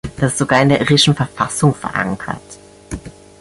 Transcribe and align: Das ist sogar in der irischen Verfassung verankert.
Das 0.19 0.31
ist 0.31 0.39
sogar 0.39 0.63
in 0.63 0.69
der 0.69 0.81
irischen 0.81 1.13
Verfassung 1.13 1.75
verankert. 1.75 2.57